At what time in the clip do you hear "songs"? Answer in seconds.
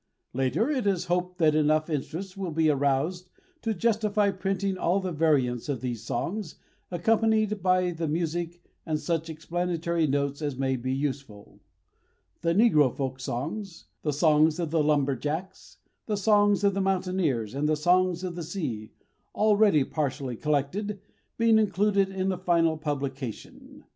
6.01-6.55, 13.19-13.89, 14.11-14.57, 16.17-16.63, 17.75-18.23